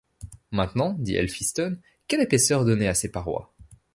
[0.49, 3.53] Maintenant, dit Elphiston, quelle épaisseur donner à ses parois.